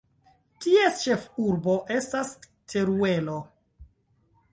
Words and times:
Ties 0.63 1.01
ĉefurbo 1.07 1.75
estas 1.97 2.31
Teruelo. 2.73 3.37